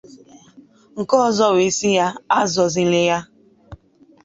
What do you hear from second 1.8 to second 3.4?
ya asụzịla ya